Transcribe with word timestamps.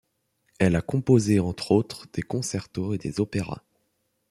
Elle 0.57 0.75
a 0.75 0.81
composé 0.81 1.39
entre 1.39 1.69
autres 1.71 2.07
des 2.13 2.23
concertos 2.23 2.95
et 2.95 2.97
des 2.97 3.19
opéras. 3.19 3.61